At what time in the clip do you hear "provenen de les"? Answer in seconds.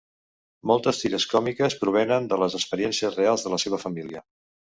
1.83-2.57